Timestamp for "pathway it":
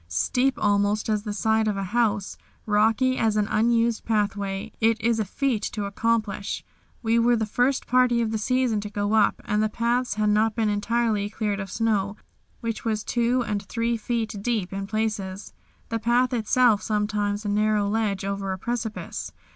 4.03-4.99